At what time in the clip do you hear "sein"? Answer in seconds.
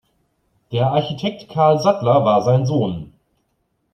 2.41-2.65